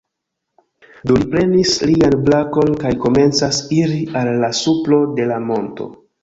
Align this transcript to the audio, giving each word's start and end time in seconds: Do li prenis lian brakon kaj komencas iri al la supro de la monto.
Do 1.09 1.17
li 1.17 1.27
prenis 1.35 1.73
lian 1.89 2.15
brakon 2.29 2.71
kaj 2.85 2.93
komencas 3.03 3.61
iri 3.81 3.99
al 4.23 4.31
la 4.45 4.51
supro 4.63 4.99
de 5.21 5.29
la 5.35 5.39
monto. 5.47 5.89